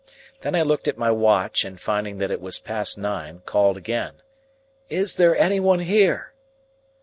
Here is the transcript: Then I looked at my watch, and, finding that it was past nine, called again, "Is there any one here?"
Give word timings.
Then 0.39 0.55
I 0.55 0.63
looked 0.63 0.87
at 0.87 0.97
my 0.97 1.11
watch, 1.11 1.63
and, 1.63 1.79
finding 1.79 2.17
that 2.17 2.31
it 2.31 2.41
was 2.41 2.57
past 2.57 2.97
nine, 2.97 3.43
called 3.45 3.77
again, 3.77 4.23
"Is 4.89 5.17
there 5.17 5.37
any 5.37 5.59
one 5.59 5.81
here?" 5.81 6.33